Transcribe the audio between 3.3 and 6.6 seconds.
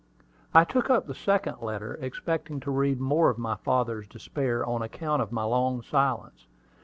my father's despair on account of my long silence.